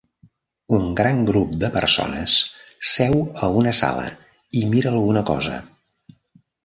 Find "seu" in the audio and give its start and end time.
2.93-3.13